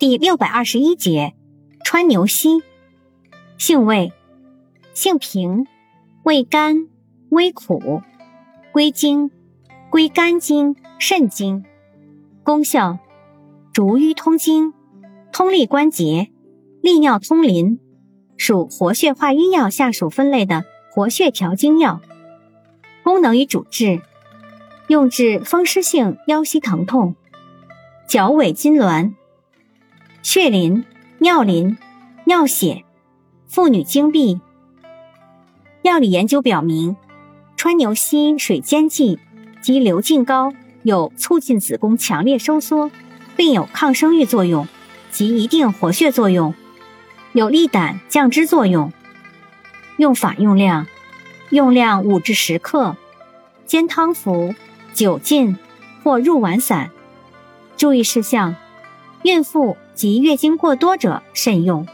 [0.00, 1.34] 第六百二十一节，
[1.84, 2.62] 川牛膝，
[3.58, 4.14] 性味，
[4.94, 5.66] 性平，
[6.22, 6.88] 味甘，
[7.28, 8.00] 微苦，
[8.72, 9.30] 归经，
[9.90, 11.66] 归肝经、肾经。
[12.42, 12.98] 功效，
[13.74, 14.72] 逐瘀通经，
[15.32, 16.30] 通利关节，
[16.80, 17.78] 利尿通淋，
[18.38, 22.00] 属活血化瘀药下属分类的活血调经药。
[23.04, 24.00] 功能与主治，
[24.86, 27.16] 用治风湿性腰膝疼痛、
[28.08, 29.12] 脚尾痉挛。
[30.22, 30.84] 血淋、
[31.18, 31.78] 尿淋、
[32.24, 32.84] 尿血、
[33.48, 34.38] 妇女经闭。
[35.82, 36.96] 药理研究表明，
[37.56, 39.18] 川牛膝水煎剂
[39.62, 40.52] 及流净膏
[40.82, 42.90] 有促进子宫强烈收缩，
[43.34, 44.68] 并有抗生育作用
[45.10, 46.54] 及一定活血作用，
[47.32, 48.92] 有利胆降脂作用。
[49.96, 50.86] 用法用量：
[51.48, 52.94] 用量五至十克，
[53.64, 54.54] 煎汤服，
[54.92, 55.56] 久浸
[56.04, 56.90] 或入丸散。
[57.78, 58.54] 注意事项。
[59.22, 61.86] 孕妇及月经过多者慎用。